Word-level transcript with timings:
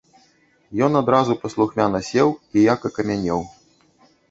Ён 0.87 0.91
адразу 1.01 1.35
паслухмяна 1.43 2.01
сеў 2.09 2.33
і 2.57 2.67
як 2.73 2.79
акамянеў. 2.93 3.39